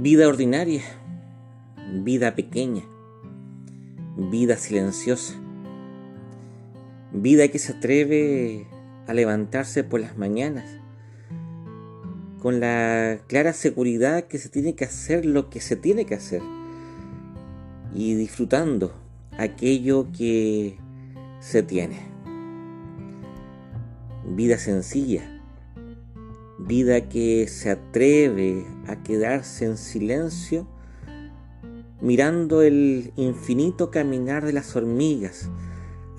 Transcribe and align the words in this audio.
Vida 0.00 0.26
ordinaria, 0.26 0.80
vida 2.02 2.34
pequeña, 2.34 2.82
vida 4.16 4.56
silenciosa, 4.56 5.34
vida 7.12 7.48
que 7.48 7.58
se 7.58 7.74
atreve 7.74 8.66
a 9.06 9.12
levantarse 9.12 9.84
por 9.84 10.00
las 10.00 10.16
mañanas 10.16 10.64
con 12.40 12.58
la 12.58 13.18
clara 13.26 13.52
seguridad 13.52 14.24
que 14.24 14.38
se 14.38 14.48
tiene 14.48 14.74
que 14.74 14.86
hacer 14.86 15.26
lo 15.26 15.50
que 15.50 15.60
se 15.60 15.76
tiene 15.76 16.06
que 16.06 16.14
hacer 16.14 16.40
y 17.94 18.14
disfrutando 18.14 18.94
aquello 19.36 20.06
que 20.16 20.78
se 21.40 21.62
tiene. 21.62 21.98
Vida 24.24 24.56
sencilla, 24.56 25.31
vida 26.66 27.08
que 27.08 27.46
se 27.48 27.70
atreve 27.70 28.66
a 28.86 29.02
quedarse 29.02 29.64
en 29.64 29.76
silencio 29.76 30.66
mirando 32.02 32.62
el 32.62 33.12
infinito 33.16 33.92
caminar 33.92 34.44
de 34.44 34.52
las 34.52 34.74
hormigas, 34.74 35.48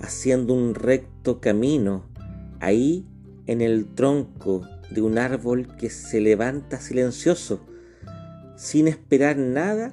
haciendo 0.00 0.54
un 0.54 0.74
recto 0.74 1.40
camino 1.40 2.04
ahí 2.58 3.06
en 3.46 3.60
el 3.60 3.86
tronco 3.94 4.62
de 4.90 5.02
un 5.02 5.18
árbol 5.18 5.76
que 5.76 5.90
se 5.90 6.22
levanta 6.22 6.80
silencioso, 6.80 7.60
sin 8.56 8.88
esperar 8.88 9.36
nada, 9.36 9.92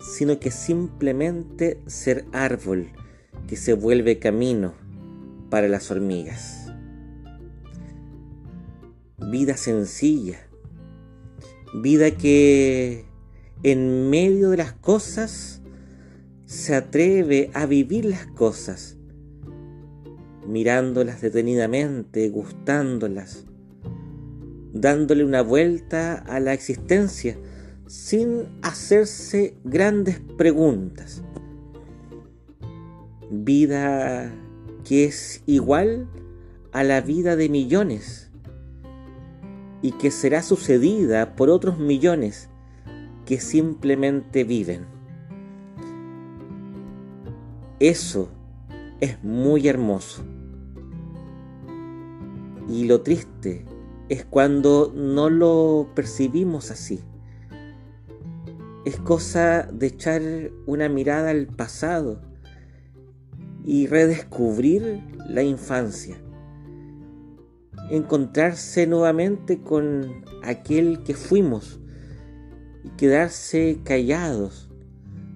sino 0.00 0.40
que 0.40 0.50
simplemente 0.50 1.80
ser 1.86 2.24
árbol 2.32 2.88
que 3.46 3.56
se 3.56 3.74
vuelve 3.74 4.18
camino 4.18 4.74
para 5.48 5.68
las 5.68 5.90
hormigas. 5.92 6.59
Vida 9.28 9.56
sencilla, 9.56 10.38
vida 11.74 12.10
que 12.10 13.04
en 13.62 14.08
medio 14.08 14.50
de 14.50 14.56
las 14.56 14.72
cosas 14.72 15.60
se 16.46 16.74
atreve 16.74 17.50
a 17.52 17.66
vivir 17.66 18.06
las 18.06 18.26
cosas, 18.26 18.96
mirándolas 20.46 21.20
detenidamente, 21.20 22.28
gustándolas, 22.30 23.44
dándole 24.72 25.24
una 25.24 25.42
vuelta 25.42 26.14
a 26.14 26.40
la 26.40 26.54
existencia 26.54 27.36
sin 27.86 28.48
hacerse 28.62 29.54
grandes 29.64 30.20
preguntas. 30.38 31.22
Vida 33.30 34.32
que 34.84 35.04
es 35.04 35.42
igual 35.46 36.08
a 36.72 36.82
la 36.84 37.00
vida 37.00 37.36
de 37.36 37.48
millones 37.48 38.29
y 39.82 39.92
que 39.92 40.10
será 40.10 40.42
sucedida 40.42 41.34
por 41.36 41.50
otros 41.50 41.78
millones 41.78 42.48
que 43.24 43.40
simplemente 43.40 44.44
viven. 44.44 44.86
Eso 47.78 48.28
es 49.00 49.22
muy 49.24 49.68
hermoso. 49.68 50.22
Y 52.68 52.84
lo 52.84 53.00
triste 53.00 53.64
es 54.08 54.24
cuando 54.24 54.92
no 54.94 55.30
lo 55.30 55.88
percibimos 55.94 56.70
así. 56.70 57.00
Es 58.84 58.96
cosa 58.96 59.68
de 59.72 59.86
echar 59.86 60.22
una 60.66 60.88
mirada 60.88 61.30
al 61.30 61.46
pasado 61.46 62.20
y 63.64 63.86
redescubrir 63.86 65.00
la 65.28 65.42
infancia. 65.42 66.16
Encontrarse 67.90 68.86
nuevamente 68.86 69.60
con 69.62 70.24
aquel 70.42 71.02
que 71.02 71.14
fuimos 71.14 71.80
y 72.84 72.90
quedarse 72.90 73.80
callados 73.84 74.70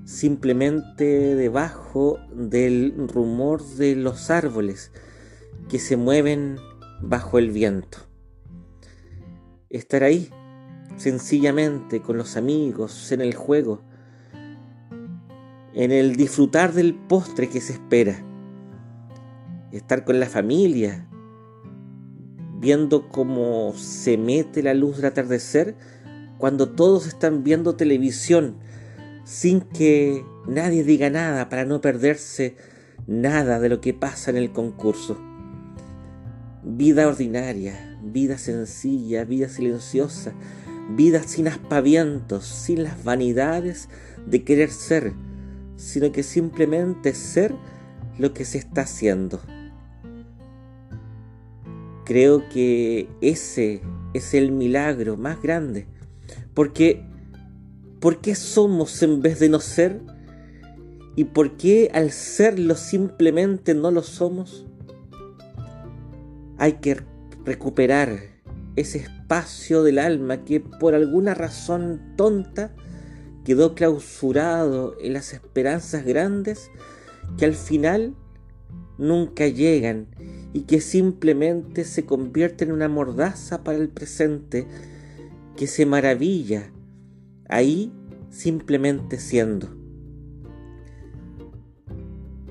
simplemente 0.05 1.35
debajo 1.35 2.19
del 2.33 3.09
rumor 3.09 3.65
de 3.65 3.97
los 3.97 4.31
árboles 4.31 4.93
que 5.69 5.79
se 5.79 5.97
mueven 5.97 6.57
bajo 7.01 7.39
el 7.39 7.51
viento. 7.51 7.99
Estar 9.71 10.03
ahí, 10.03 10.31
sencillamente, 10.97 12.01
con 12.01 12.17
los 12.17 12.37
amigos, 12.37 13.11
en 13.13 13.21
el 13.21 13.35
juego, 13.35 13.83
en 15.73 15.91
el 15.91 16.17
disfrutar 16.17 16.73
del 16.73 16.95
postre 16.95 17.49
que 17.49 17.61
se 17.61 17.73
espera, 17.73 18.25
estar 19.73 20.05
con 20.05 20.21
la 20.21 20.27
familia, 20.27 21.09
viendo 22.61 23.09
cómo 23.09 23.75
se 23.77 24.17
mete 24.17 24.63
la 24.63 24.75
luz 24.75 24.97
del 24.97 25.07
atardecer 25.07 25.75
cuando 26.39 26.71
todos 26.71 27.07
están 27.07 27.45
viendo 27.45 27.77
televisión 27.77 28.57
sin 29.25 29.61
que 29.63 30.25
nadie 30.47 30.85
diga 30.85 31.11
nada 31.11 31.49
para 31.49 31.65
no 31.65 31.81
perderse 31.81 32.57
nada 33.07 33.59
de 33.59 33.69
lo 33.69 33.81
que 33.81 33.95
pasa 33.95 34.31
en 34.31 34.37
el 34.37 34.53
concurso. 34.53 35.19
Vida 36.63 37.09
ordinaria, 37.09 37.99
vida 38.03 38.39
sencilla, 38.39 39.25
vida 39.25 39.49
silenciosa, 39.49 40.33
vida 40.91 41.23
sin 41.23 41.49
aspavientos, 41.49 42.45
sin 42.47 42.85
las 42.85 43.05
vanidades 43.05 43.89
de 44.27 44.45
querer 44.45 44.71
ser, 44.71 45.13
sino 45.77 46.13
que 46.13 46.23
simplemente 46.23 47.15
ser 47.15 47.55
lo 48.19 48.33
que 48.33 48.45
se 48.45 48.59
está 48.59 48.83
haciendo. 48.83 49.41
Creo 52.05 52.49
que 52.51 53.09
ese 53.21 53.81
es 54.13 54.35
el 54.35 54.53
milagro 54.53 55.17
más 55.17 55.41
grande, 55.41 55.87
porque 56.53 57.03
¿por 58.01 58.21
qué 58.21 58.35
somos 58.35 59.03
en 59.03 59.23
vez 59.23 59.41
de 59.41 59.49
no 59.49 59.61
ser? 59.61 60.01
¿Y 61.17 61.25
por 61.25 61.57
qué 61.57 61.91
al 61.95 62.11
serlo 62.11 62.75
simplemente 62.75 63.75
no 63.75 63.91
lo 63.91 64.03
somos? 64.03 64.67
Hay 66.59 66.75
que 66.75 66.99
recuperar 67.45 68.35
ese 68.77 68.99
espacio 68.99 69.83
del 69.83 69.99
alma 69.99 70.45
que 70.45 70.61
por 70.61 70.95
alguna 70.95 71.33
razón 71.33 72.15
tonta 72.17 72.75
quedó 73.45 73.75
clausurado 73.75 74.97
en 75.01 75.13
las 75.13 75.33
esperanzas 75.33 76.05
grandes 76.05 76.71
que 77.39 77.45
al 77.45 77.55
final 77.55 78.15
nunca 78.99 79.47
llegan 79.47 80.07
y 80.53 80.63
que 80.63 80.81
simplemente 80.81 81.85
se 81.85 82.05
convierten 82.05 82.69
en 82.69 82.75
una 82.75 82.89
mordaza 82.89 83.65
para 83.65 83.79
el 83.79 83.89
presente 83.89 84.67
que 85.57 85.67
se 85.67 85.87
maravilla 85.87 86.71
ahí 87.49 87.93
simplemente 88.31 89.19
siendo. 89.19 89.77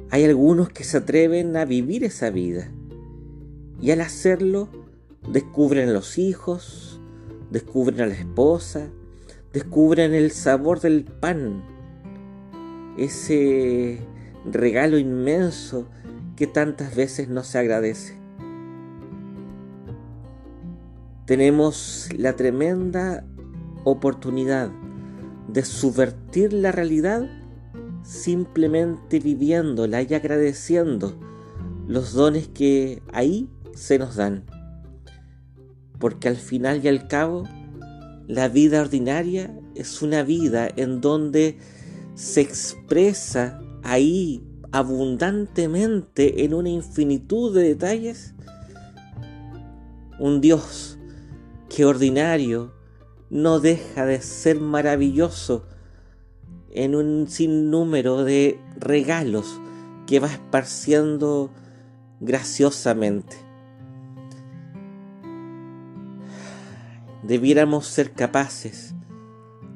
Hay 0.10 0.26
algunos 0.26 0.70
que 0.70 0.84
se 0.84 0.98
atreven 0.98 1.56
a 1.58 1.66
vivir 1.66 2.04
esa 2.04 2.30
vida 2.30 2.72
y 3.82 3.92
al 3.92 4.02
hacerlo 4.02 4.70
Descubren 5.32 5.94
los 5.94 6.18
hijos, 6.18 7.00
descubren 7.50 8.02
a 8.02 8.06
la 8.08 8.14
esposa, 8.14 8.90
descubren 9.54 10.14
el 10.14 10.32
sabor 10.32 10.82
del 10.82 11.06
pan, 11.06 11.64
ese 12.98 14.00
regalo 14.46 14.98
inmenso 14.98 15.88
que 16.44 16.48
tantas 16.48 16.94
veces 16.94 17.30
no 17.30 17.42
se 17.42 17.58
agradece. 17.58 18.18
Tenemos 21.26 22.10
la 22.18 22.36
tremenda 22.36 23.24
oportunidad 23.86 24.70
de 25.48 25.64
subvertir 25.64 26.52
la 26.52 26.74
realidad 26.74 27.30
simplemente 28.04 29.22
viviéndola 29.22 30.02
y 30.02 30.14
agradeciendo 30.14 31.18
los 31.88 32.12
dones 32.12 32.50
que 32.50 33.02
ahí 33.14 33.50
se 33.74 33.98
nos 33.98 34.18
dan 34.18 34.44
porque 35.98 36.28
al 36.28 36.36
final 36.36 36.84
y 36.84 36.90
al 36.90 37.08
cabo 37.08 37.48
la 38.28 38.50
vida 38.50 38.82
ordinaria 38.82 39.58
es 39.76 40.02
una 40.02 40.24
vida 40.24 40.68
en 40.76 41.00
donde 41.00 41.58
se 42.16 42.42
expresa 42.42 43.62
ahí 43.82 44.44
abundantemente 44.74 46.44
en 46.44 46.54
una 46.54 46.68
infinitud 46.68 47.56
de 47.56 47.64
detalles 47.70 48.34
un 50.20 50.42
Dios 50.42 50.98
que 51.70 51.86
ordinario 51.86 52.74
no 53.30 53.62
deja 53.62 54.06
de 54.06 54.22
ser 54.22 54.60
maravilloso 54.60 55.66
en 56.72 56.96
un 56.96 57.28
sinnúmero 57.30 58.26
de 58.26 58.60
regalos 58.78 59.62
que 60.06 60.20
va 60.20 60.28
esparciendo 60.28 61.50
graciosamente. 62.20 63.44
debiéramos 67.24 67.88
ser 67.88 68.12
capaces 68.12 68.94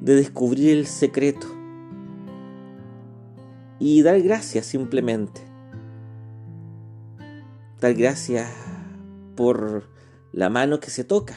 de 0.01 0.15
descubrir 0.15 0.77
el 0.77 0.85
secreto 0.85 1.47
y 3.79 4.01
dar 4.01 4.21
gracias 4.21 4.65
simplemente. 4.65 5.41
Dar 7.79 7.93
gracias 7.93 8.49
por 9.35 9.89
la 10.31 10.49
mano 10.49 10.79
que 10.79 10.89
se 10.89 11.03
toca, 11.03 11.35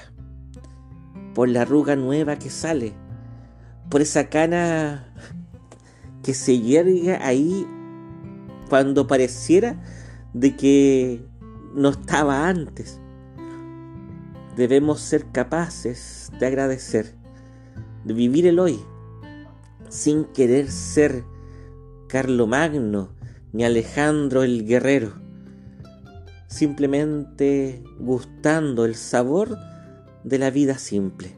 por 1.35 1.49
la 1.49 1.63
arruga 1.63 1.97
nueva 1.97 2.37
que 2.37 2.51
sale, 2.51 2.95
por 3.89 4.01
esa 4.01 4.29
cana 4.29 5.13
que 6.23 6.35
se 6.35 6.61
yerga 6.61 7.27
ahí 7.27 7.67
cuando 8.69 9.07
pareciera 9.07 9.83
de 10.33 10.57
que 10.57 11.27
no 11.75 11.91
estaba 11.91 12.49
antes. 12.49 13.01
Debemos 14.57 15.01
ser 15.01 15.27
capaces 15.33 16.31
de 16.39 16.47
agradecer, 16.47 17.15
de 18.05 18.15
vivir 18.15 18.47
el 18.47 18.59
hoy, 18.59 18.81
sin 19.89 20.25
querer 20.25 20.71
ser 20.71 21.25
Carlomagno 22.11 23.11
ni 23.53 23.65
Alejandro 23.65 24.43
el 24.43 24.67
Guerrero, 24.67 25.13
simplemente 26.49 27.85
gustando 28.01 28.85
el 28.85 28.97
sabor 28.97 29.57
de 30.25 30.39
la 30.39 30.51
vida 30.51 30.77
simple, 30.77 31.37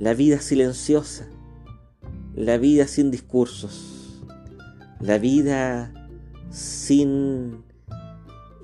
la 0.00 0.14
vida 0.14 0.40
silenciosa, 0.40 1.28
la 2.34 2.58
vida 2.58 2.88
sin 2.88 3.12
discursos, 3.12 4.20
la 4.98 5.16
vida 5.18 5.92
sin 6.50 7.62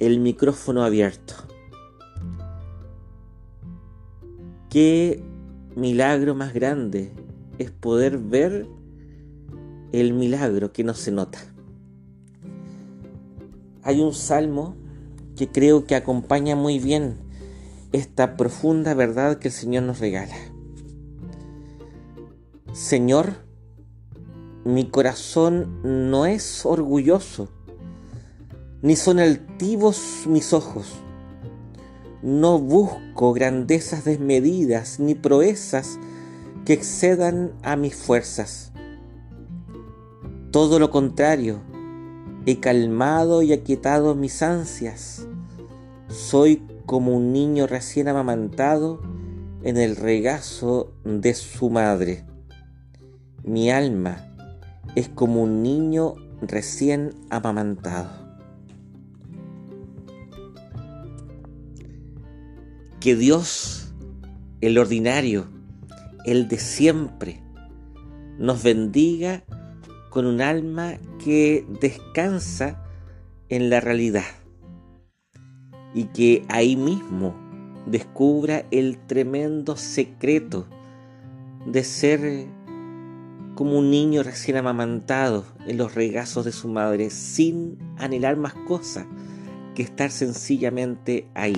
el 0.01 0.19
micrófono 0.19 0.83
abierto. 0.83 1.35
Qué 4.69 5.23
milagro 5.77 6.35
más 6.35 6.53
grande 6.55 7.13
es 7.59 7.71
poder 7.71 8.19
ver 8.19 8.67
el 9.93 10.13
milagro 10.13 10.73
que 10.73 10.85
no 10.85 10.95
se 10.95 11.11
nota. 11.11 11.39
Hay 13.83 14.01
un 14.01 14.15
salmo 14.15 14.77
que 15.37 15.49
creo 15.49 15.87
que 15.87 15.95
acompaña 15.95 16.57
muy 16.57 16.79
bien 16.79 17.17
esta 17.93 18.37
profunda 18.37 18.93
verdad 18.95 19.39
que 19.39 19.49
el 19.49 19.55
Señor 19.55 19.85
nos 19.85 20.01
regala. 20.01 20.35
Señor, 22.73 23.33
mi 24.65 24.91
corazón 24.91 25.81
no 26.11 26.27
es 26.27 26.67
orgulloso, 26.67 27.49
ni 28.83 28.95
son 28.95 29.19
altivos 29.19 30.25
mis 30.27 30.53
ojos. 30.53 30.93
No 32.23 32.59
busco 32.59 33.33
grandezas 33.33 34.05
desmedidas 34.05 35.01
ni 35.01 35.15
proezas 35.15 35.99
que 36.67 36.75
excedan 36.75 37.53
a 37.63 37.77
mis 37.77 37.95
fuerzas. 37.95 38.73
Todo 40.59 40.81
lo 40.81 40.91
contrario, 40.91 41.61
he 42.45 42.59
calmado 42.59 43.43
y 43.43 43.53
aquietado 43.53 44.17
mis 44.17 44.43
ansias. 44.43 45.25
Soy 46.09 46.65
como 46.85 47.17
un 47.17 47.33
niño 47.33 47.69
recién 47.69 48.09
amamantado 48.09 49.01
en 49.63 49.77
el 49.77 49.95
regazo 49.95 50.93
de 51.05 51.35
su 51.35 51.71
madre. 51.71 52.27
Mi 53.45 53.71
alma 53.71 54.35
es 54.97 55.09
como 55.09 55.45
un 55.45 55.63
niño 55.63 56.17
recién 56.43 57.15
amamantado. 57.31 58.11
Que 62.99 63.15
Dios, 63.15 63.95
el 64.61 64.77
ordinario, 64.77 65.47
el 66.25 66.49
de 66.49 66.59
siempre, 66.59 67.45
nos 68.39 68.65
bendiga 68.65 69.45
con 70.11 70.27
un 70.27 70.41
alma 70.41 70.95
que 71.23 71.67
descansa 71.81 72.83
en 73.49 73.71
la 73.71 73.81
realidad 73.81 74.25
y 75.95 76.05
que 76.05 76.45
ahí 76.49 76.77
mismo 76.77 77.35
descubra 77.87 78.65
el 78.71 78.99
tremendo 79.07 79.77
secreto 79.77 80.67
de 81.67 81.85
ser 81.85 82.47
como 83.55 83.79
un 83.79 83.91
niño 83.91 84.23
recién 84.23 84.57
amamantado 84.57 85.45
en 85.67 85.79
los 85.79 85.95
regazos 85.95 86.45
de 86.45 86.53
su 86.53 86.69
madre 86.69 87.11
sin 87.11 87.79
anhelar 87.99 88.37
más 88.37 88.55
cosas 88.55 89.07
que 89.75 89.83
estar 89.83 90.11
sencillamente 90.11 91.29
ahí. 91.35 91.57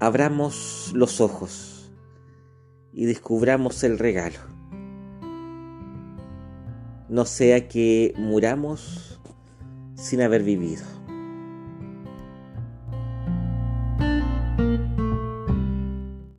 Abramos 0.00 0.92
los 0.94 1.20
ojos 1.20 1.92
y 2.92 3.04
descubramos 3.06 3.82
el 3.84 3.98
regalo 3.98 4.57
no 7.08 7.24
sea 7.24 7.68
que 7.68 8.12
muramos 8.16 9.20
sin 9.94 10.20
haber 10.22 10.42
vivido. 10.42 10.97